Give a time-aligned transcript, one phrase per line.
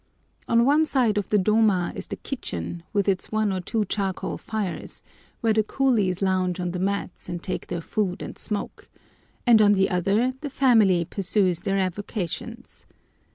[0.47, 4.35] On one side of the doma is the kitchen, with its one or two charcoal
[4.39, 5.03] fires,
[5.41, 8.89] where the coolies lounge on the mats and take their food and smoke,
[9.45, 12.87] and on the other the family pursue their avocations.